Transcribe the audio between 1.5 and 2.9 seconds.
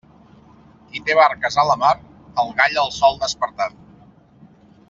a la mar, el gall